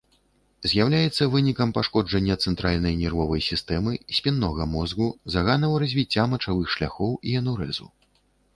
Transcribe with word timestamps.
З'яўляецца 0.69 1.23
вынікам 1.35 1.73
пашкоджання 1.77 2.37
цэнтральнай 2.45 2.97
нервовай 3.03 3.41
сістэмы, 3.49 3.93
спіннога 4.21 4.63
мозгу, 4.73 5.07
заганаў 5.37 5.71
развіцця 5.87 6.23
мачавых 6.35 6.65
шляхоў 6.77 7.11
і 7.31 7.41
энурэзу. 7.43 7.87